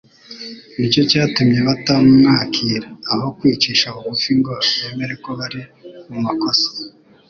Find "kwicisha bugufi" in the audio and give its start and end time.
3.37-4.31